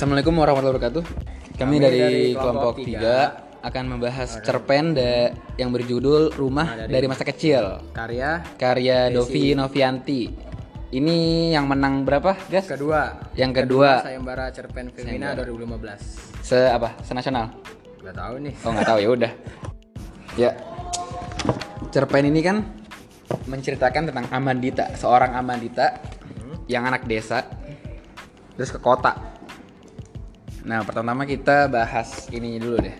Assalamualaikum 0.00 0.32
warahmatullahi 0.32 0.80
wabarakatuh. 0.80 1.04
Kami, 1.60 1.76
Kami 1.76 1.76
dari, 1.76 2.00
dari 2.00 2.24
kelompok 2.32 2.80
kelompok 2.80 3.60
3 3.60 3.68
akan 3.68 3.84
membahas 3.84 4.30
cerpen 4.40 4.96
da- 4.96 5.28
yang 5.60 5.68
berjudul 5.76 6.40
Rumah 6.40 6.88
dari, 6.88 7.04
Masa 7.04 7.20
Kecil 7.20 7.84
Karya 7.92 8.40
karya 8.56 9.12
Dovi 9.12 9.52
Novianti. 9.52 10.32
Ini 10.96 11.52
yang 11.52 11.68
menang 11.68 12.08
berapa, 12.08 12.32
Gas? 12.48 12.72
kedua. 12.72 13.28
Yang 13.36 13.60
kedua 13.60 14.00
Sayembara 14.00 14.48
Cerpen 14.56 14.88
Femina 14.88 15.36
2015. 15.36 16.00
se 16.48 16.56
apa? 16.56 16.96
Senasional. 17.04 17.52
Gak 18.00 18.16
tahu 18.16 18.34
nih. 18.40 18.54
Oh, 18.64 18.72
nggak 18.72 18.88
tahu 18.88 18.98
ya 19.04 19.08
udah. 19.12 19.32
Ya. 20.40 20.50
Cerpen 21.92 22.24
ini 22.24 22.40
kan 22.40 22.64
menceritakan 23.44 24.08
tentang 24.08 24.32
Amandita, 24.32 24.96
seorang 24.96 25.36
Amandita 25.36 26.00
yang 26.72 26.88
anak 26.88 27.04
desa 27.04 27.44
terus 28.56 28.72
ke 28.72 28.80
kota. 28.80 29.28
Nah, 30.70 30.86
pertama 30.86 31.26
kita 31.26 31.66
bahas 31.66 32.30
ini 32.30 32.62
dulu 32.62 32.78
deh. 32.78 32.94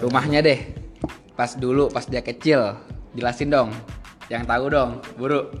Rumahnya 0.00 0.40
deh. 0.40 0.56
Pas 1.36 1.52
dulu 1.52 1.92
pas 1.92 2.08
dia 2.08 2.24
kecil. 2.24 2.80
Jelasin 3.12 3.52
dong. 3.52 3.68
Yang 4.32 4.48
tahu 4.48 4.64
dong, 4.72 4.90
buru. 5.20 5.52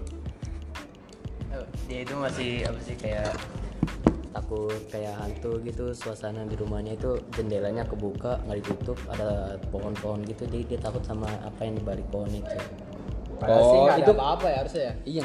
dia 1.84 2.00
itu 2.00 2.16
masih 2.16 2.64
apa 2.64 2.80
sih 2.80 2.96
kayak 2.96 3.36
takut 4.32 4.72
kayak 4.88 5.14
hantu 5.20 5.60
gitu 5.60 5.92
suasana 5.92 6.48
di 6.48 6.56
rumahnya 6.56 6.96
itu 6.96 7.20
jendelanya 7.36 7.84
kebuka 7.84 8.40
nggak 8.48 8.64
ditutup 8.64 8.96
ada 9.12 9.60
pohon-pohon 9.68 10.24
gitu 10.24 10.48
jadi 10.48 10.64
dia 10.64 10.80
takut 10.80 11.04
sama 11.04 11.28
apa 11.44 11.60
yang 11.60 11.76
di 11.76 11.84
balik 11.84 12.08
pohon 12.08 12.32
itu 12.32 12.56
Oh, 13.44 13.92
itu 13.92 14.08
apa-apa 14.16 14.46
ya 14.48 14.56
harusnya 14.64 14.82
ya. 14.88 14.94
Iya. 15.04 15.24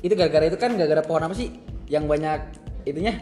Itu 0.00 0.14
gara-gara 0.16 0.48
itu 0.48 0.56
kan 0.56 0.80
gara-gara 0.80 1.04
pohon 1.04 1.28
apa 1.28 1.36
sih? 1.36 1.52
Yang 1.92 2.04
banyak 2.08 2.40
itunya 2.88 3.20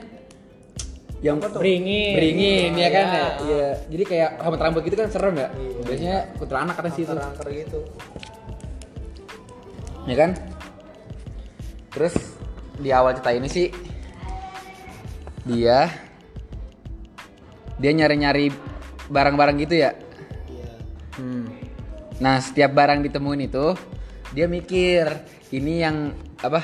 yang 1.19 1.43
Beringin. 1.43 2.15
beringin 2.15 2.73
ya 2.79 2.89
kan 2.89 3.07
Iya. 3.07 3.19
ya 3.19 3.27
iya 3.43 3.69
jadi 3.91 4.05
kayak 4.07 4.31
rambut-rambut 4.39 4.83
gitu 4.87 4.97
kan 4.97 5.09
serem 5.11 5.35
ya 5.35 5.49
biasanya 5.83 6.19
kuntilanak 6.39 6.75
kata 6.79 6.89
sih 6.95 7.03
itu 7.03 7.13
Angker 7.13 7.49
gitu. 7.51 7.81
ya 10.07 10.15
kan 10.15 10.31
terus 11.91 12.15
di 12.79 12.95
awal 12.95 13.19
cerita 13.19 13.35
ini 13.35 13.49
sih 13.51 13.67
dia 15.43 15.91
dia 17.77 17.91
nyari-nyari 17.93 18.55
barang-barang 19.07 19.57
gitu 19.61 19.77
ya 19.79 19.93
Hmm. 21.19 21.51
Nah, 22.23 22.39
setiap 22.39 22.71
barang 22.71 23.03
ditemuin 23.03 23.51
itu 23.51 23.75
dia 24.31 24.47
mikir 24.47 25.11
ini 25.51 25.83
yang 25.83 26.15
apa? 26.39 26.63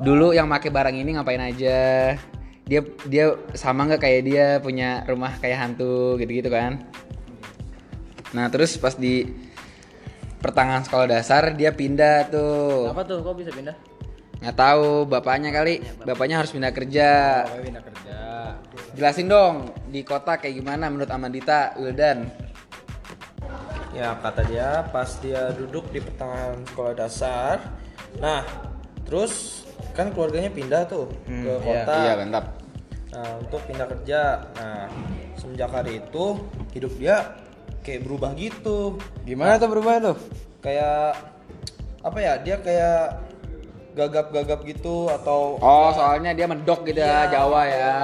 Dulu 0.00 0.32
yang 0.32 0.48
pakai 0.48 0.72
barang 0.72 0.96
ini 0.96 1.12
ngapain 1.12 1.44
aja? 1.44 2.16
Dia 2.64 2.80
dia 3.04 3.36
sama 3.52 3.84
nggak 3.84 4.00
kayak 4.00 4.22
dia 4.24 4.46
punya 4.58 5.04
rumah 5.04 5.36
kayak 5.36 5.60
hantu 5.60 6.16
gitu-gitu 6.16 6.48
kan? 6.48 6.80
Nah, 8.34 8.50
terus 8.50 8.74
pas 8.80 8.96
di 8.96 9.28
pertengahan 10.40 10.82
sekolah 10.84 11.06
dasar 11.06 11.52
dia 11.52 11.70
pindah 11.70 12.28
tuh. 12.32 12.90
Apa 12.90 13.04
tuh? 13.04 13.20
Kok 13.20 13.36
bisa 13.36 13.52
pindah? 13.52 13.76
Nggak 14.40 14.56
tahu 14.56 15.08
bapaknya 15.08 15.52
kali. 15.52 15.80
Bapaknya 16.04 16.40
harus 16.40 16.52
pindah 16.52 16.72
kerja. 16.72 17.10
Pokoknya 17.48 17.64
pindah 17.64 17.84
kerja. 17.84 18.18
Jelasin 18.94 19.28
dong 19.28 19.72
di 19.88 20.00
kota 20.04 20.36
kayak 20.36 20.54
gimana 20.60 20.88
menurut 20.92 21.08
Amandita 21.08 21.76
Wildan. 21.80 22.28
Ya 23.94 24.10
kata 24.18 24.42
dia 24.50 24.82
pas 24.90 25.06
dia 25.22 25.54
duduk 25.54 25.86
di 25.94 26.02
pertengahan 26.02 26.58
sekolah 26.66 26.94
dasar 26.98 27.62
Nah 28.18 28.42
terus 29.06 29.63
kan 29.94 30.10
keluarganya 30.10 30.50
pindah 30.50 30.82
tuh 30.84 31.06
ke 31.24 31.52
kota 31.60 31.94
Iya, 31.96 32.12
mantap. 32.16 32.44
Nah 33.08 33.30
untuk 33.38 33.62
pindah 33.62 33.86
kerja 33.88 34.20
Nah 34.52 34.90
semenjak 35.34 35.70
hari 35.70 35.98
itu 35.98 36.24
hidup 36.72 36.92
dia 36.94 37.16
kayak 37.80 38.02
berubah 38.02 38.34
gitu 38.34 38.98
Gimana 39.22 39.54
tuh 39.54 39.68
berubah 39.68 39.94
tuh? 40.02 40.16
Kayak 40.60 41.14
apa 42.00 42.18
ya 42.18 42.32
dia 42.36 42.56
kayak 42.58 43.22
gagap-gagap 43.94 44.60
gitu 44.64 45.06
atau 45.08 45.54
Oh, 45.56 45.88
soalnya 45.88 46.32
dia 46.32 46.44
medok 46.44 46.82
gitu 46.82 46.98
ya, 46.98 47.24
Iya. 47.24 47.30
Jawa 47.30 47.60
ya. 47.64 47.94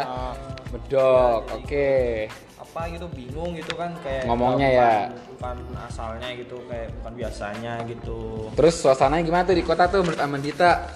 Medok. 0.70 1.42
Oke. 1.52 2.30
apa 2.60 2.86
gitu 2.86 3.10
bingung 3.10 3.50
gitu 3.52 3.74
kan 3.74 3.90
kayak 3.98 4.30
Ngomongnya 4.30 4.68
bukan- 4.70 4.78
ya. 4.78 4.94
bukan 5.26 5.56
asalnya 5.82 6.28
gitu 6.30 6.54
kayak 6.70 6.94
bukan 6.94 7.12
biasanya 7.18 7.72
gitu 7.82 8.46
Terus 8.54 8.74
suasananya 8.78 9.26
gimana 9.26 9.42
tuh 9.42 9.58
di 9.58 9.64
kota 9.66 9.90
tuh 9.90 10.06
menurut 10.06 10.22
Amandita? 10.22 10.86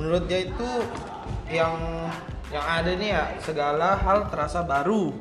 Menurut 0.00 0.24
dia 0.24 0.48
itu 0.48 0.70
yang 1.52 1.76
yang 2.48 2.64
ada 2.64 2.90
nih 2.96 3.12
ya 3.12 3.24
segala 3.44 4.00
hal 4.00 4.32
terasa 4.32 4.64
baru 4.64 5.12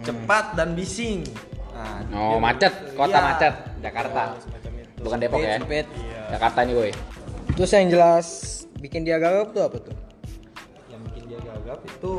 cepat 0.00 0.54
dan 0.54 0.78
bising 0.78 1.26
nah, 1.74 1.98
Oh, 2.14 2.38
macet, 2.38 2.70
kota 2.94 3.18
iya. 3.18 3.26
macet, 3.26 3.54
Jakarta. 3.82 4.22
Iya, 4.32 4.58
itu. 4.86 5.02
Bukan 5.02 5.18
Depok 5.18 5.38
ya? 5.38 5.58
Sempit. 5.58 5.86
Jakarta 6.30 6.58
nih, 6.62 6.74
boy. 6.74 6.90
Terus 7.54 7.70
yang 7.70 7.88
jelas 7.90 8.26
bikin 8.78 9.02
dia 9.02 9.18
gagap 9.18 9.50
tuh 9.50 9.62
apa 9.66 9.76
tuh? 9.82 9.94
yang 10.86 11.02
bikin 11.10 11.22
dia 11.28 11.38
gagap 11.42 11.78
itu 11.82 12.12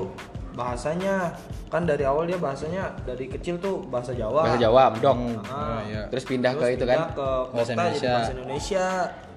bahasanya 0.53 1.31
kan 1.67 1.87
dari 1.87 2.03
awal 2.03 2.27
dia 2.27 2.35
bahasanya 2.35 2.91
dari 3.07 3.27
kecil 3.27 3.55
tuh 3.57 3.79
bahasa 3.87 4.11
Jawa 4.11 4.43
Bahasa 4.43 4.59
Jawa, 4.59 4.83
medok. 4.91 5.15
Ah, 5.47 5.79
iya. 5.87 6.03
Terus 6.11 6.23
pindah 6.27 6.51
terus 6.53 6.61
ke 6.61 6.75
itu 6.75 6.83
pindah 6.83 6.91
kan? 6.91 6.99
ke 7.15 7.29
kota 7.47 7.55
Bahasa 7.55 7.71
jadi 7.71 7.75
Indonesia. 7.79 8.11
bahasa 8.11 8.31
Indonesia 8.35 8.85
nah, 8.85 9.28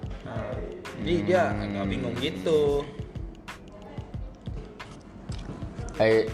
jadi 1.03 1.13
dia 1.27 1.41
agak 1.51 1.85
bingung 1.91 2.15
gitu 2.17 2.87
Hai. 5.93 6.25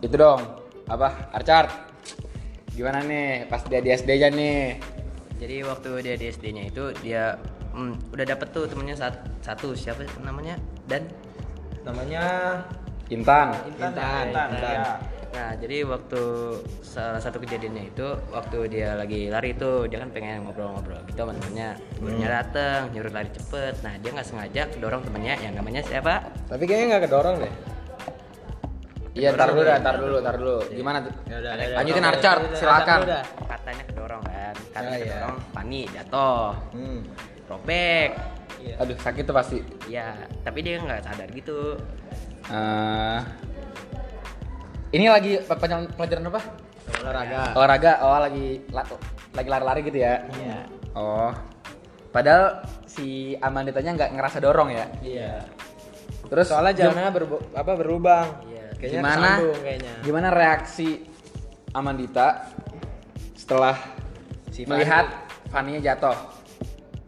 Itu 0.00 0.16
dong. 0.16 0.40
Apa? 0.88 1.28
Archard. 1.36 1.68
Gimana 2.72 3.04
nih 3.04 3.44
pas 3.44 3.60
dia 3.68 3.84
di 3.84 3.92
SD 3.92 4.16
aja 4.16 4.32
nih? 4.32 4.80
jadi 5.38 5.62
waktu 5.64 5.90
dia 6.02 6.14
di 6.18 6.26
SD-nya 6.34 6.64
itu 6.66 6.90
dia 7.00 7.38
hmm, 7.72 8.10
udah 8.10 8.26
dapet 8.26 8.50
tuh 8.50 8.66
temennya 8.66 8.98
sat- 8.98 9.22
satu 9.38 9.72
siapa 9.72 10.02
namanya 10.20 10.58
dan 10.90 11.06
namanya 11.86 12.22
Intan. 13.08 13.54
Intan, 13.64 13.94
Intan, 13.96 14.24
Intan, 14.28 14.48
Intan. 14.52 14.76
ya. 14.76 14.92
Nah, 15.28 15.52
jadi 15.54 15.84
waktu 15.84 16.22
salah 16.80 17.20
satu 17.20 17.38
kejadiannya 17.38 17.92
itu 17.92 18.06
waktu 18.32 18.58
dia 18.72 18.96
lagi 18.96 19.28
lari 19.28 19.52
itu 19.54 19.86
dia 19.86 20.00
kan 20.00 20.10
pengen 20.10 20.42
ngobrol-ngobrol 20.42 21.04
gitu 21.06 21.20
sama 21.20 21.32
temennya. 21.36 21.76
Temennya 21.94 22.28
dateng, 22.42 22.80
nyuruh 22.96 23.12
lari 23.12 23.30
cepet. 23.30 23.74
Nah, 23.84 23.94
dia 24.00 24.10
nggak 24.12 24.26
sengaja 24.26 24.62
dorong 24.80 25.04
temennya 25.04 25.36
yang 25.38 25.54
namanya 25.54 25.84
siapa? 25.84 26.26
Tapi 26.48 26.64
kayaknya 26.64 26.86
nggak 26.96 27.02
kedorong 27.06 27.36
deh. 27.44 27.52
Iya, 29.18 29.34
tar 29.34 29.50
dulu 29.50 29.66
tar 29.66 29.96
dulu, 29.98 30.16
tar 30.22 30.34
dulu. 30.38 30.56
Gimana 30.70 31.02
tuh? 31.02 31.12
Ya 31.26 31.36
udah, 31.42 31.52
Lanjutin 31.82 32.06
Archard, 32.06 32.42
silakan. 32.54 33.00
Katanya 33.50 33.84
kedorong 33.90 34.22
kan. 34.22 34.54
Katanya 34.70 34.94
Ah, 34.94 34.98
iya. 34.98 35.06
kedorong, 35.18 35.36
Pani 35.50 35.80
jatuh, 35.90 36.48
Hmm. 36.70 37.00
robek. 37.50 38.10
Aduh, 38.78 38.94
sakit 38.94 39.22
tuh 39.26 39.34
pasti. 39.34 39.58
Ya, 39.90 40.14
tapi 40.46 40.62
dia 40.62 40.78
nggak 40.78 41.02
sadar 41.02 41.28
gitu. 41.34 41.74
Eh, 42.46 43.18
ini 44.90 45.06
lagi 45.06 45.32
pelajaran, 45.44 46.28
apa? 46.28 46.40
Olahraga. 47.04 47.40
Olahraga. 47.54 47.92
Oh, 48.00 48.18
lagi 48.18 48.46
la- 48.72 48.88
lagi 49.36 49.48
lari-lari 49.48 49.80
gitu 49.84 49.98
ya? 50.00 50.24
Iya. 50.32 50.58
Oh. 50.96 51.30
Padahal 52.08 52.64
si 52.88 53.36
Amanditanya 53.38 53.92
nggak 53.94 54.10
ngerasa 54.16 54.38
dorong 54.40 54.72
ya? 54.72 54.86
Iya. 55.04 55.32
Terus 56.28 56.48
Soalnya 56.48 56.88
jalannya 56.88 57.12
berbu- 57.12 57.44
apa 57.52 57.72
berlubang. 57.76 58.26
Iya. 58.48 58.64
Kayaknya 58.80 59.00
gimana? 59.00 59.30
kayaknya. 59.60 59.92
Gimana 60.02 60.28
reaksi 60.32 60.88
Amandita 61.76 62.48
setelah 63.36 63.76
Si 64.50 64.64
melihat 64.66 65.06
Fania 65.52 65.78
jatuh? 65.78 66.16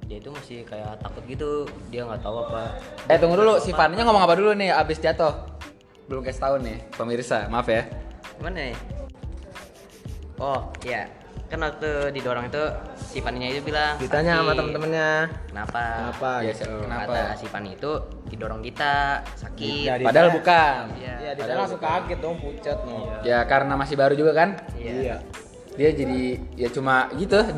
Dia 0.06 0.18
itu 0.18 0.30
masih 0.30 0.62
kayak 0.66 1.00
takut 1.02 1.22
gitu. 1.26 1.66
Dia 1.88 2.06
nggak 2.06 2.20
tahu 2.22 2.46
apa. 2.46 2.78
Eh 3.08 3.18
tunggu 3.18 3.34
dulu, 3.34 3.58
si 3.58 3.72
Fania 3.72 4.04
ngomong 4.04 4.22
apa 4.22 4.34
dulu 4.38 4.54
nih 4.54 4.70
abis 4.70 5.02
jatuh? 5.02 5.49
Belum 6.10 6.26
kasih 6.26 6.42
tahu 6.42 6.54
nih, 6.58 6.82
pemirsa, 6.90 7.46
maaf 7.46 7.70
ya. 7.70 7.86
Gimana 8.34 8.66
nih? 8.66 8.74
Oh, 10.36 10.66
iya. 10.82 11.06
Kan 11.46 11.62
waktu 11.62 12.10
didorong 12.10 12.46
itu 12.46 12.62
si 12.96 13.18
Paninya 13.18 13.46
itu 13.46 13.62
bilang 13.62 13.94
Ditanya 13.94 14.38
sama 14.38 14.54
temen-temennya. 14.54 15.30
Kenapa? 15.46 15.82
Kenapa 16.10 16.30
Iya, 16.40 16.50
gitu. 16.50 16.66
kenapa? 16.82 17.10
Kata 17.10 17.22
si 17.36 17.46
Pani 17.46 17.70
itu 17.74 17.92
didorong 18.26 18.58
kita 18.60 18.94
sakit. 19.34 19.82
Iya, 19.82 19.94
di- 19.98 20.06
Padahal 20.06 20.28
bukan. 20.32 20.82
Iya. 20.94 21.14
Iya, 21.20 21.30
dia 21.36 21.54
langsung 21.54 21.78
kaget 21.78 22.18
dong 22.18 22.36
pucat 22.38 22.78
nih. 22.82 23.02
Ya 23.22 23.38
karena 23.44 23.74
masih 23.74 23.94
baru 23.94 24.14
juga 24.14 24.32
kan. 24.32 24.58
Iya. 24.74 25.22
Dia 25.74 25.90
jadi 25.92 26.22
ya 26.56 26.68
cuma 26.70 27.06
gitu, 27.14 27.38
Terus 27.38 27.54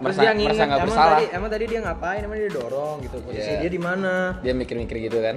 merasa 0.00 0.20
dia 0.20 0.32
merasa 0.32 0.62
nggak 0.62 0.72
emang 0.74 0.88
bersalah. 0.88 1.12
tadi 1.14 1.26
emang 1.30 1.50
tadi 1.50 1.64
dia 1.66 1.80
ngapain? 1.80 2.20
Emang 2.22 2.38
dia 2.38 2.48
dorong 2.50 2.96
gitu. 3.00 3.16
Posisi 3.20 3.50
Iya. 3.50 3.60
dia 3.60 3.70
di 3.70 3.80
mana? 3.80 4.12
Dia 4.40 4.52
mikir-mikir 4.52 4.96
gitu 5.02 5.20
kan. 5.20 5.36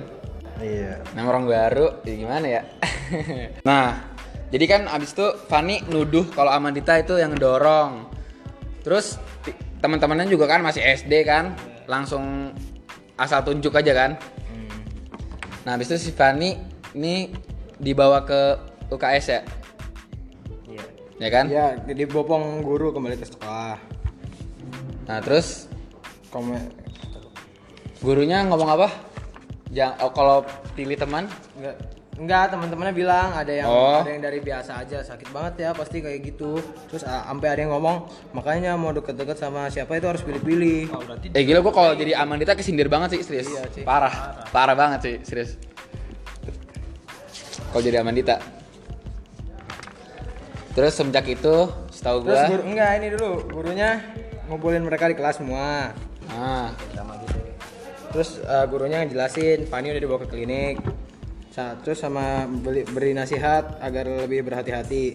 Iya. 0.62 1.02
Nama 1.14 1.28
orang 1.28 1.46
baru, 1.46 1.88
ya 2.06 2.14
gimana 2.14 2.46
ya? 2.46 2.62
nah, 3.68 4.02
jadi 4.50 4.66
kan 4.70 4.82
abis 4.88 5.14
itu 5.14 5.26
Fani 5.50 5.82
nuduh 5.88 6.30
kalau 6.30 6.54
Amandita 6.54 6.94
itu 6.98 7.18
yang 7.18 7.34
dorong. 7.34 8.10
Terus 8.84 9.18
teman-temannya 9.80 10.28
juga 10.28 10.46
kan 10.46 10.62
masih 10.62 10.84
SD 10.84 11.26
kan, 11.26 11.58
langsung 11.86 12.54
asal 13.16 13.42
tunjuk 13.42 13.74
aja 13.74 13.94
kan. 13.94 14.12
Nah, 15.64 15.80
abis 15.80 15.96
itu 15.96 16.10
si 16.10 16.12
Fani 16.12 16.60
ini 16.94 17.32
dibawa 17.80 18.22
ke 18.24 18.42
UKS 18.88 19.26
ya 19.28 19.42
Iya. 20.70 20.84
ya 21.18 21.30
kan 21.30 21.46
Iya, 21.50 21.66
dibopong 21.90 22.62
guru 22.62 22.94
kembali 22.94 23.18
ke 23.18 23.26
sekolah. 23.26 23.76
nah 25.04 25.20
terus 25.20 25.68
Komen 26.30 26.62
gurunya 28.00 28.46
ngomong 28.46 28.70
apa 28.72 28.88
Jangan, 29.74 29.96
oh, 30.06 30.12
kalau 30.14 30.38
pilih 30.78 30.94
teman 30.94 31.26
enggak 31.58 31.76
enggak 32.14 32.54
teman-temannya 32.54 32.94
bilang 32.94 33.34
ada 33.34 33.50
yang 33.50 33.66
Oh. 33.66 34.06
ada 34.06 34.14
yang 34.14 34.22
dari 34.22 34.38
biasa 34.38 34.86
aja 34.86 35.02
sakit 35.02 35.34
banget 35.34 35.66
ya 35.66 35.70
pasti 35.74 35.98
kayak 35.98 36.22
gitu. 36.22 36.62
Terus 36.94 37.02
sampai 37.02 37.48
ada 37.50 37.60
yang 37.66 37.74
ngomong 37.74 38.06
makanya 38.38 38.78
mau 38.78 38.94
deket-deket 38.94 39.34
sama 39.34 39.66
siapa 39.74 39.98
itu 39.98 40.06
harus 40.06 40.22
pilih-pilih. 40.22 40.94
Oh, 40.94 41.02
eh 41.10 41.42
gila 41.42 41.66
gua 41.66 41.74
kalau 41.74 41.92
jadi 41.98 42.14
Amandita 42.22 42.54
kesindir 42.54 42.86
banget 42.86 43.18
sih 43.18 43.22
serius. 43.26 43.50
Iya, 43.50 43.66
sih. 43.74 43.82
parah. 43.82 44.46
Parah. 44.54 44.78
Banget 44.78 45.00
sih 45.02 45.16
serius. 45.26 45.58
Kalau 47.74 47.82
jadi 47.82 48.06
Amandita 48.06 48.38
terus 50.74 50.94
semenjak 50.98 51.30
itu 51.30 51.70
setahu 51.94 52.26
terus 52.26 52.34
gua 52.34 52.50
guru 52.50 52.64
enggak 52.66 52.92
ini 52.98 53.08
dulu 53.14 53.32
gurunya 53.46 53.90
ngumpulin 54.50 54.82
mereka 54.86 55.10
di 55.10 55.18
kelas 55.18 55.42
semua. 55.42 55.94
Ah 56.30 56.70
terus 58.14 58.40
eh, 58.40 58.66
gurunya 58.70 59.02
ngejelasin 59.04 59.66
Fani 59.66 59.92
udah 59.92 60.02
dibawa 60.02 60.20
ke 60.24 60.30
klinik. 60.30 60.78
Terus 61.54 62.02
sama 62.02 62.50
beli, 62.50 62.82
beri 62.82 63.14
nasihat 63.14 63.78
agar 63.78 64.26
lebih 64.26 64.42
berhati-hati. 64.42 65.14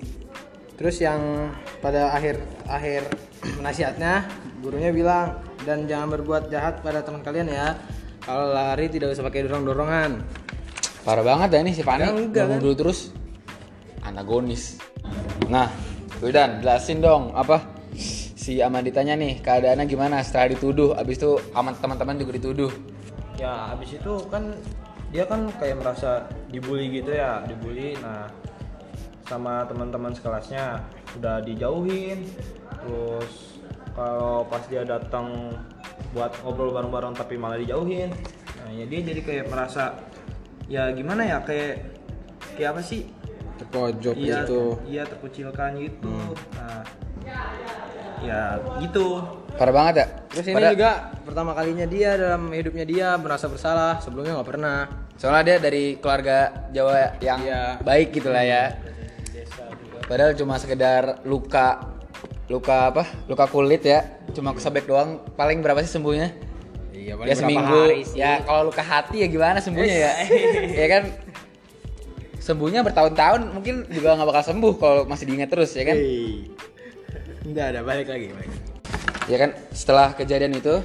Terus 0.79 1.03
yang 1.03 1.51
pada 1.83 2.15
akhir 2.15 2.39
akhir 2.71 3.03
nasihatnya 3.65 4.23
gurunya 4.63 4.95
bilang 4.95 5.43
dan 5.67 5.91
jangan 5.91 6.15
berbuat 6.15 6.47
jahat 6.51 6.79
pada 6.83 7.03
teman 7.03 7.23
kalian 7.27 7.51
ya. 7.51 7.75
Kalau 8.23 8.55
lari 8.55 8.87
tidak 8.87 9.15
usah 9.15 9.25
pakai 9.27 9.47
dorong-dorongan. 9.51 10.11
Parah 11.03 11.25
banget 11.25 11.49
ya 11.57 11.59
ini 11.65 11.73
si 11.75 11.83
Fani. 11.83 12.07
Ya, 12.07 12.13
enggak, 12.13 12.47
kan? 12.47 12.59
dulu 12.61 12.75
terus. 12.77 13.11
Antagonis. 14.05 14.79
Nah, 15.51 15.67
Wildan 16.23 16.61
jelasin 16.63 16.99
dong 17.03 17.35
apa 17.35 17.78
si 18.49 18.65
Amanditanya 18.65 19.13
nih 19.13 19.45
keadaannya 19.45 19.85
gimana 19.85 20.25
setelah 20.25 20.57
dituduh? 20.57 20.97
Abis 20.97 21.21
itu 21.21 21.37
aman 21.53 21.77
teman-teman 21.77 22.17
juga 22.17 22.33
dituduh. 22.41 22.73
ya 23.37 23.71
habis 23.71 23.95
itu 23.95 24.19
kan 24.33 24.51
dia 25.15 25.23
kan 25.29 25.47
kayak 25.63 25.79
merasa 25.79 26.27
dibully 26.49 26.89
gitu 26.89 27.13
ya 27.13 27.45
dibully. 27.45 27.93
Nah 28.01 28.33
sama 29.29 29.69
teman-teman 29.69 30.17
sekelasnya 30.17 30.81
udah 31.21 31.45
dijauhin. 31.45 32.25
Terus 32.81 33.61
kalau 33.93 34.49
pas 34.49 34.65
dia 34.73 34.81
datang 34.81 35.53
buat 36.17 36.33
ngobrol 36.41 36.73
bareng-bareng 36.73 37.13
tapi 37.13 37.37
malah 37.37 37.61
dijauhin 37.61 38.09
nah 38.59 38.71
ya 38.73 38.89
dia 38.89 39.01
jadi 39.13 39.21
kayak 39.21 39.47
merasa 39.53 39.99
ya 40.71 40.89
gimana 40.95 41.27
ya 41.27 41.39
kayak 41.45 41.85
kayak 42.57 42.73
apa 42.73 42.81
sih? 42.81 43.05
Terpojok 43.61 44.15
iya 44.17 44.47
gitu. 44.47 44.63
iya 44.89 45.03
terkucilkan 45.05 45.77
gitu. 45.85 46.17
Nah 46.57 46.81
ya 48.21 48.43
gitu 48.81 49.23
Parah 49.55 49.75
banget 49.75 49.95
ya. 49.97 50.07
terus 50.31 50.47
ini 50.47 50.55
Pada- 50.55 50.71
juga 50.71 50.91
pertama 51.23 51.51
kalinya 51.51 51.85
dia 51.85 52.15
dalam 52.15 52.47
hidupnya 52.49 52.85
dia 52.85 53.09
merasa 53.15 53.47
bersalah 53.47 53.99
sebelumnya 53.99 54.39
nggak 54.39 54.49
pernah 54.49 54.87
soalnya 55.15 55.43
dia 55.45 55.57
dari 55.59 55.99
keluarga 55.99 56.71
Jawa 56.71 57.19
yang 57.19 57.43
Iya. 57.43 57.63
baik 57.83 58.15
gitu 58.15 58.31
lah 58.31 58.45
ya. 58.45 58.65
Padahal 60.07 60.33
cuma 60.33 60.57
sekedar 60.57 61.21
luka 61.23 61.85
luka 62.47 62.89
apa? 62.89 63.03
Luka 63.27 63.45
kulit 63.45 63.83
ya. 63.83 64.07
Cuma 64.31 64.55
kesobek 64.55 64.87
doang. 64.87 65.21
Paling 65.35 65.59
berapa 65.59 65.83
sih 65.83 65.91
sembuhnya? 65.91 66.33
iya 66.99 67.15
ya 67.25 67.35
seminggu 67.35 67.83
ya 68.13 68.43
kalau 68.43 68.69
luka 68.69 68.83
hati 68.83 69.23
ya 69.23 69.29
gimana 69.29 69.59
sembuhnya 69.59 69.97
ya 69.99 70.13
ya 70.83 70.87
kan 70.91 71.03
sembuhnya 72.39 72.81
bertahun-tahun 72.83 73.49
mungkin 73.51 73.89
juga 73.89 74.13
nggak 74.13 74.29
bakal 74.29 74.45
sembuh 74.45 74.73
kalau 74.77 75.03
masih 75.05 75.25
diingat 75.25 75.49
terus 75.49 75.73
ya 75.73 75.85
kan 75.85 75.97
Enggak 77.49 77.67
ada 77.73 77.81
balik 77.81 78.13
lagi 78.13 78.29
balik. 78.29 78.53
ya 79.25 79.37
kan 79.41 79.51
setelah 79.73 80.13
kejadian 80.13 80.53
itu 80.61 80.85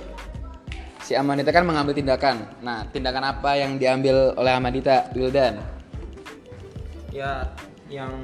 si 1.04 1.12
Amanita 1.12 1.52
kan 1.52 1.68
mengambil 1.68 1.92
tindakan. 1.92 2.48
Nah 2.64 2.88
tindakan 2.88 3.36
apa 3.36 3.60
yang 3.60 3.76
diambil 3.76 4.32
oleh 4.40 4.52
Amanita 4.56 5.12
Wildan? 5.12 5.60
Ya 7.12 7.52
yang 7.92 8.16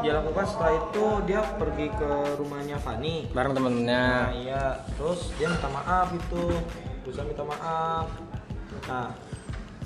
dia 0.00 0.16
lakukan 0.16 0.48
setelah 0.48 0.72
itu 0.80 1.04
dia 1.28 1.40
pergi 1.60 1.86
ke 1.92 2.10
rumahnya 2.40 2.80
Fani. 2.80 3.28
Bareng 3.36 3.52
temen-temennya. 3.52 4.04
Nah 4.08 4.32
iya 4.32 4.62
terus 4.96 5.28
dia 5.36 5.52
minta 5.52 5.68
maaf 5.68 6.08
itu 6.16 6.42
berusaha 7.04 7.24
minta 7.28 7.44
maaf. 7.44 8.08
Nah 8.88 9.12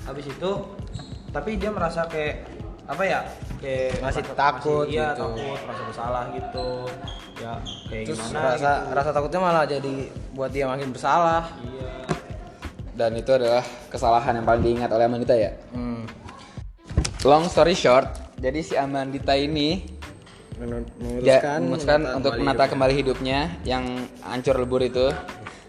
habis 0.07 0.23
itu 0.23 0.51
tapi 1.35 1.59
dia 1.59 1.71
merasa 1.71 2.07
kayak 2.07 2.50
apa 2.91 3.03
ya 3.07 3.19
kayak 3.63 4.03
Masih 4.03 4.21
merasa- 4.27 4.35
takut 4.35 4.85
masih, 4.85 4.95
iya 4.99 5.07
gitu. 5.15 5.23
takut 5.23 5.59
merasa 5.63 5.83
bersalah 5.87 6.23
gitu 6.35 6.69
ya 7.39 7.53
kayak 7.87 8.03
terus 8.11 8.19
gimana 8.19 8.39
rasa 8.43 8.71
gitu. 8.75 8.91
rasa 8.99 9.09
takutnya 9.15 9.39
malah 9.39 9.63
jadi 9.63 9.95
buat 10.35 10.51
dia 10.51 10.65
makin 10.67 10.89
bersalah 10.91 11.43
iya 11.63 11.91
dan 12.91 13.15
itu 13.15 13.31
adalah 13.31 13.63
kesalahan 13.87 14.33
yang 14.35 14.45
paling 14.45 14.63
diingat 14.67 14.91
oleh 14.91 15.07
Amandita 15.07 15.33
ya 15.39 15.55
hmm. 15.71 16.03
long 17.23 17.47
story 17.47 17.71
short 17.71 18.11
jadi 18.43 18.59
si 18.59 18.73
Amandita 18.75 19.37
ini 19.39 20.01
memutuskan 20.61 21.59
memutuskan 21.65 21.99
untuk 22.17 22.37
kembali 22.37 22.45
menata 22.45 22.63
hidupnya. 22.65 22.73
kembali 22.73 22.93
hidupnya 22.93 23.39
yang 23.65 23.83
hancur 24.21 24.55
lebur 24.61 24.81
itu. 24.85 25.09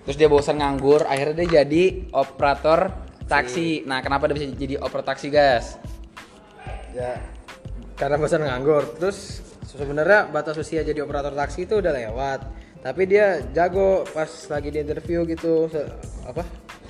Terus 0.02 0.16
dia 0.18 0.26
bosan 0.26 0.58
nganggur, 0.58 1.06
akhirnya 1.06 1.46
dia 1.46 1.62
jadi 1.62 2.10
operator 2.10 2.90
taksi. 3.30 3.86
Nah, 3.86 4.02
kenapa 4.02 4.26
dia 4.28 4.34
bisa 4.34 4.46
jadi 4.50 4.74
operator 4.82 5.14
taksi, 5.14 5.30
guys? 5.30 5.78
Ya 6.92 7.18
karena 7.96 8.16
bosan 8.16 8.44
nganggur. 8.44 8.98
Terus 8.98 9.42
sebenarnya 9.66 10.28
batas 10.28 10.56
usia 10.58 10.84
jadi 10.84 11.04
operator 11.04 11.32
taksi 11.32 11.64
itu 11.68 11.80
udah 11.80 11.92
lewat. 11.92 12.40
Tapi 12.82 13.02
dia 13.06 13.38
jago 13.54 14.02
pas 14.10 14.26
lagi 14.50 14.74
di 14.74 14.82
interview 14.82 15.22
gitu 15.22 15.70
apa 16.26 16.42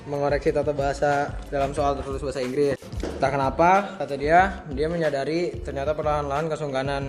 mengoreksi 0.09 0.49
tata 0.51 0.73
bahasa 0.73 1.31
dalam 1.53 1.71
soal 1.71 1.93
tertulis 1.95 2.21
bahasa 2.25 2.41
Inggris. 2.41 2.75
Tak 3.21 3.29
kenapa 3.29 4.01
kata 4.01 4.15
dia 4.17 4.65
dia 4.73 4.87
menyadari 4.89 5.63
ternyata 5.63 5.93
perlahan-lahan 5.95 6.49
kesungkanan 6.49 7.03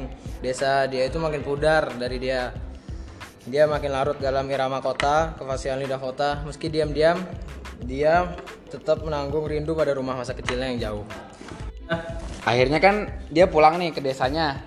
desa 0.45 0.85
dia 0.87 1.09
itu 1.09 1.17
makin 1.17 1.41
pudar 1.41 1.97
dari 1.97 2.21
dia. 2.21 2.53
Dia 3.45 3.69
makin 3.69 3.93
larut 3.93 4.17
dalam 4.21 4.49
irama 4.49 4.81
kota 4.81 5.37
kefasihan 5.37 5.77
lidah 5.77 6.01
kota. 6.01 6.45
Meski 6.45 6.69
diam-diam 6.73 7.21
dia 7.85 8.37
tetap 8.69 9.05
menanggung 9.05 9.45
rindu 9.49 9.77
pada 9.77 9.93
rumah 9.97 10.17
masa 10.17 10.33
kecilnya 10.33 10.73
yang 10.73 10.81
jauh 10.81 11.05
Akhirnya 12.45 12.79
kan 12.79 12.95
dia 13.29 13.49
pulang 13.49 13.77
nih 13.77 13.91
ke 13.91 14.01
desanya. 14.01 14.61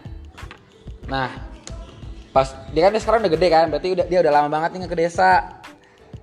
Nah, 1.06 1.30
pas 2.30 2.52
dia 2.70 2.82
kan 2.84 2.92
dia 2.92 3.02
sekarang 3.02 3.22
udah 3.22 3.34
gede 3.34 3.48
kan, 3.48 3.66
berarti 3.70 3.90
udah 3.94 4.06
dia 4.06 4.20
udah 4.20 4.34
lama 4.34 4.50
banget 4.50 4.70
nih 4.76 4.90
ke 4.90 4.98
desa. 4.98 5.62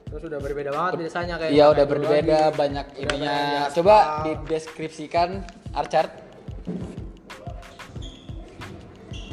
Terus 0.05 0.31
udah 0.31 0.39
berbeda 0.39 0.71
banget 0.71 0.91
desanya 1.01 1.35
kayak 1.39 1.51
Iya 1.51 1.65
udah 1.71 1.85
berbeda 1.85 2.39
lagi. 2.45 2.55
banyak 2.55 2.87
Udah 2.87 3.03
ininya. 3.03 3.35
banyak 3.35 3.65
di 3.65 3.75
Coba 3.75 3.97
dideskripsikan 4.25 5.29
Archard. 5.73 6.11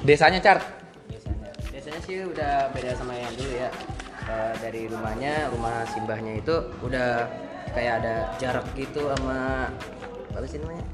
Desanya 0.02 0.42
Chart. 0.42 0.64
biasanya 1.06 1.50
biasanya 1.70 2.00
sih 2.02 2.18
udah 2.26 2.54
beda 2.74 2.92
sama 2.96 3.14
yang 3.14 3.34
dulu 3.36 3.54
ya 3.56 3.70
Eh, 4.22 4.54
dari 4.62 4.86
rumahnya 4.86 5.50
rumah 5.50 5.84
simbahnya 5.88 6.40
itu 6.40 6.56
udah 6.80 7.26
kayak 7.74 7.94
ada 8.00 8.14
jarak 8.38 8.64
gitu 8.74 9.10
sama 9.12 9.68
apa 10.32 10.46
sih 10.46 10.56
namanya 10.56 10.86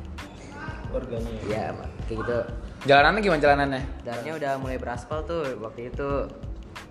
organnya. 0.93 1.33
Ya 1.47 1.73
kayak 2.07 2.17
gitu. 2.23 2.39
Jalanannya 2.87 3.21
gimana 3.25 3.41
jalanannya? 3.41 3.81
jalannya 4.05 4.33
udah 4.37 4.51
mulai 4.61 4.77
beraspal 4.79 5.25
tuh 5.27 5.43
waktu 5.59 5.91
itu. 5.91 6.29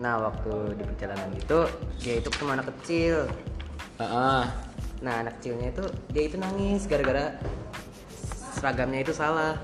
Nah 0.02 0.20
waktu 0.20 0.76
di 0.76 0.82
perjalanan 0.84 1.30
itu 1.32 1.58
dia 2.02 2.14
itu 2.20 2.28
ketemu 2.28 2.50
anak 2.60 2.66
kecil. 2.76 3.16
Heeh. 3.96 4.42
nah 4.96 5.20
anak 5.20 5.40
kecilnya 5.40 5.76
itu 5.76 5.84
dia 6.08 6.24
itu 6.24 6.36
nangis 6.40 6.88
gara-gara 6.88 7.36
seragamnya 8.56 9.04
itu 9.04 9.12
salah. 9.12 9.60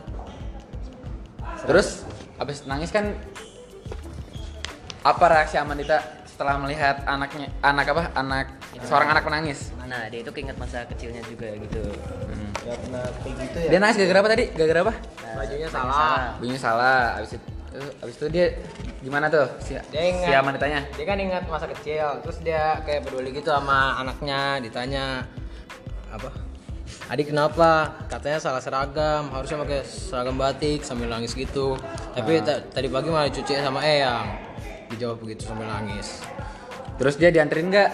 Terus 1.65 2.05
habis 2.37 2.65
nangis 2.69 2.93
kan 2.93 3.17
apa 5.03 5.25
reaksi 5.33 5.57
Amandita 5.57 6.05
setelah 6.29 6.61
melihat 6.61 7.01
anaknya 7.09 7.49
anak 7.65 7.93
apa? 7.97 8.03
Anak 8.13 8.47
seorang 8.85 9.09
anak 9.17 9.25
menangis? 9.25 9.73
nah 9.93 10.09
dia 10.09 10.25
itu 10.25 10.33
keinget 10.33 10.57
masa 10.57 10.89
kecilnya 10.89 11.21
juga 11.29 11.53
gitu 11.53 11.85
ya 12.63 12.75
pernah 12.79 13.03
kayak 13.03 13.35
gitu 13.39 13.57
ya 13.59 13.69
Dia 13.71 13.79
nangis 13.83 13.97
gara-gara 13.99 14.19
apa 14.23 14.29
tadi? 14.31 14.45
Gara-gara 14.55 14.81
apa? 14.81 14.95
Nah, 14.95 15.03
Bajunya 15.33 15.39
bajunya 15.41 15.69
salah. 15.69 16.19
Bunyinya 16.39 16.61
salah. 16.61 17.03
Habis 17.19 17.31
itu 17.35 17.47
habis 17.99 18.15
itu 18.21 18.27
dia 18.29 18.47
gimana 19.01 19.27
tuh? 19.27 19.47
Si, 19.59 19.73
Dia 19.89 20.03
si 20.05 20.09
ingat. 20.13 20.45
Amanditanya? 20.45 20.81
Dia 20.93 21.05
kan 21.09 21.19
ingat 21.19 21.43
masa 21.49 21.67
kecil, 21.67 22.21
terus 22.21 22.39
dia 22.41 22.79
kayak 22.85 23.09
peduli 23.09 23.33
gitu 23.33 23.49
sama 23.49 23.97
anaknya, 23.97 24.61
ditanya 24.61 25.25
apa? 26.09 26.29
Adik 27.09 27.33
kenapa? 27.33 27.97
Katanya 28.07 28.39
salah 28.39 28.61
seragam, 28.61 29.33
harusnya 29.33 29.57
pakai 29.59 29.81
seragam 29.83 30.37
batik 30.37 30.85
sambil 30.85 31.09
nangis 31.09 31.33
gitu. 31.33 31.75
Tapi 32.13 32.45
ta- 32.45 32.63
tadi 32.63 32.87
pagi 32.87 33.09
malah 33.09 33.27
dicuci 33.27 33.57
sama 33.59 33.81
Eyang. 33.81 34.29
Dijawab 34.93 35.19
begitu 35.19 35.49
sambil 35.49 35.67
nangis. 35.67 36.21
Terus 37.01 37.17
dia 37.17 37.33
dianterin 37.33 37.73
nggak? 37.73 37.91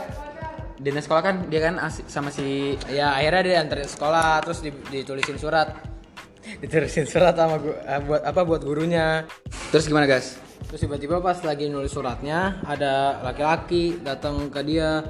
Dinas 0.79 1.05
sekolah 1.05 1.23
kan 1.23 1.37
dia 1.47 1.61
kan 1.61 1.75
sama 2.07 2.31
si 2.31 2.79
Ya 2.87 3.11
akhirnya 3.13 3.43
dia 3.43 3.57
anterin 3.59 3.85
sekolah, 3.85 4.39
terus 4.41 4.63
di- 4.63 4.75
ditulisin 4.89 5.35
surat. 5.37 5.75
diterusin 6.63 7.05
surat 7.05 7.35
sama 7.35 7.59
gu- 7.59 7.77
eh, 7.77 8.01
buat 8.01 8.23
apa 8.23 8.41
buat 8.41 8.63
gurunya 8.63 9.27
Terus 9.69 9.85
gimana 9.85 10.07
guys? 10.07 10.39
terus 10.59 10.81
tiba-tiba 10.81 11.17
pas 11.19 11.39
lagi 11.41 11.69
nulis 11.69 11.89
suratnya 11.89 12.61
ada 12.63 13.21
laki-laki 13.23 13.97
datang 13.99 14.49
ke 14.49 14.61
dia 14.61 15.01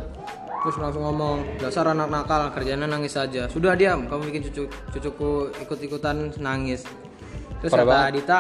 terus 0.60 0.76
langsung 0.76 1.02
ngomong 1.02 1.58
dasar 1.58 1.88
anak 1.88 2.06
nakal 2.06 2.46
kerjanya 2.52 2.86
nangis 2.86 3.14
saja 3.14 3.46
sudah 3.46 3.74
diam 3.74 4.06
kamu 4.06 4.28
bikin 4.28 4.42
cucu 4.46 4.62
cucuku 4.92 5.30
ikut-ikutan 5.58 6.30
nangis 6.38 6.86
terus 7.58 7.70
Parah 7.70 7.82
kata 7.82 7.90
banget. 7.90 8.12
Dita 8.14 8.38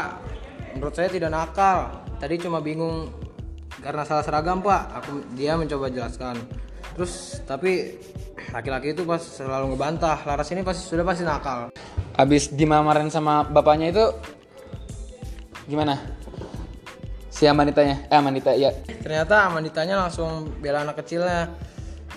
menurut 0.74 0.94
saya 0.94 1.08
tidak 1.08 1.30
nakal 1.32 1.78
tadi 2.16 2.34
cuma 2.38 2.58
bingung 2.60 3.10
karena 3.82 4.02
salah 4.02 4.24
seragam 4.26 4.60
pak. 4.60 4.82
Aku 5.02 5.22
dia 5.34 5.54
mencoba 5.54 5.90
jelaskan. 5.90 6.38
Terus 6.98 7.42
tapi 7.46 7.98
laki-laki 8.50 8.94
itu 8.96 9.06
pas 9.06 9.22
selalu 9.22 9.74
ngebantah. 9.74 10.24
Laras 10.26 10.50
ini 10.50 10.66
pasti 10.66 10.82
sudah 10.86 11.04
pasti 11.06 11.22
nakal. 11.22 11.70
Abis 12.18 12.50
dimamarin 12.50 13.10
sama 13.12 13.46
bapaknya 13.46 13.94
itu 13.94 14.04
gimana? 15.70 16.00
Si 17.30 17.46
Amanitanya, 17.46 18.02
eh 18.10 18.18
Amanita 18.18 18.50
ya. 18.50 18.74
ternyata 18.98 19.46
Amanditanya 19.46 19.94
langsung 20.02 20.50
bela 20.58 20.82
anak 20.82 20.98
kecilnya. 20.98 21.54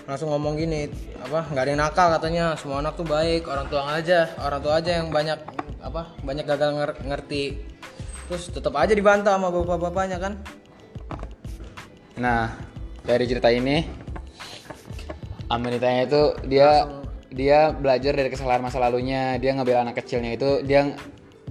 Langsung 0.10 0.34
ngomong 0.34 0.58
gini 0.58 0.89
apa 1.22 1.46
nggak 1.53 1.62
ada 1.62 1.70
yang 1.70 1.82
nakal 1.86 2.08
katanya. 2.18 2.46
Semua 2.58 2.82
anak 2.82 2.98
tuh 2.98 3.06
baik 3.06 3.46
orang 3.46 3.70
tua 3.70 3.86
aja 3.86 4.34
orang 4.41 4.60
tua 4.65 4.82
aja 4.82 4.98
yang 4.98 5.13
banyak 5.13 5.38
apa 5.77 6.10
banyak 6.25 6.46
gagal 6.50 6.74
nger- 6.74 7.01
ngerti. 7.06 7.62
Terus 8.25 8.50
tetap 8.50 8.74
aja 8.82 8.98
dibantah 8.98 9.38
sama 9.38 9.53
bapak-bapaknya 9.53 10.18
kan 10.18 10.41
Nah, 12.20 12.51
dari 13.06 13.25
cerita 13.30 13.48
ini 13.48 14.01
Amanitanya 15.51 16.08
itu 16.08 16.24
dia 16.48 16.88
dia 17.27 17.75
belajar 17.75 18.15
dari 18.15 18.32
kesalahan 18.32 18.63
masa 18.63 18.80
lalunya, 18.80 19.36
dia 19.36 19.51
ngebela 19.51 19.84
anak 19.84 20.00
kecilnya 20.00 20.39
itu 20.39 20.63
dia 20.63 20.96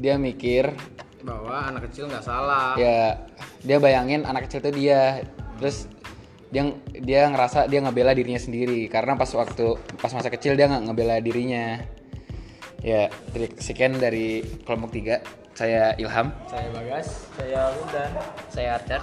dia 0.00 0.16
mikir 0.16 0.72
bahwa 1.20 1.68
anak 1.68 1.92
kecil 1.92 2.08
nggak 2.08 2.24
salah. 2.24 2.80
Ya 2.80 3.28
dia 3.60 3.76
bayangin 3.76 4.24
anak 4.24 4.48
kecil 4.48 4.64
itu 4.64 4.88
dia. 4.88 5.20
Terus 5.60 5.84
dia 6.48 6.72
dia 6.96 7.28
ngerasa 7.28 7.68
dia 7.68 7.84
ngebela 7.84 8.16
dirinya 8.16 8.40
sendiri. 8.40 8.88
Karena 8.88 9.20
pas 9.20 9.28
waktu 9.36 9.76
pas 10.00 10.12
masa 10.16 10.32
kecil 10.32 10.56
dia 10.56 10.64
nggak 10.64 10.88
ngebela 10.88 11.20
dirinya. 11.20 11.84
Ya 12.80 13.12
dari 13.36 13.52
sekian 13.60 14.00
dari 14.00 14.40
kelompok 14.64 14.96
tiga. 14.96 15.20
Saya 15.52 15.92
Ilham. 16.00 16.32
Saya 16.48 16.72
bagas 16.72 17.28
Saya 17.36 17.68
Lundan. 17.76 18.10
Saya 18.48 18.80
Archer. 18.80 19.02